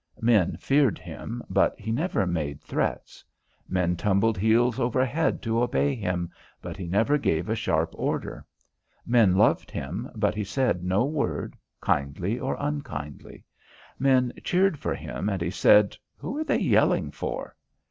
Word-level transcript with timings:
Men 0.21 0.57
feared 0.57 0.97
him, 0.97 1.43
but 1.47 1.79
he 1.79 1.91
never 1.91 2.25
made 2.25 2.59
threats; 2.63 3.23
men 3.69 3.95
tumbled 3.95 4.35
heels 4.35 4.79
over 4.79 5.05
head 5.05 5.43
to 5.43 5.61
obey 5.61 5.93
him, 5.93 6.31
but 6.59 6.75
he 6.75 6.87
never 6.87 7.19
gave 7.19 7.47
a 7.47 7.53
sharp 7.55 7.93
order; 7.95 8.43
men 9.05 9.35
loved 9.35 9.69
him, 9.69 10.09
but 10.15 10.33
he 10.33 10.43
said 10.43 10.83
no 10.83 11.05
word, 11.05 11.55
kindly 11.81 12.39
or 12.39 12.57
unkindly; 12.59 13.45
men 13.99 14.33
cheered 14.43 14.79
for 14.79 14.95
him 14.95 15.29
and 15.29 15.39
he 15.39 15.51
said: 15.51 15.95
"Who 16.17 16.35
are 16.39 16.43
they 16.43 16.59
yelling 16.61 17.11
for?" 17.11 17.55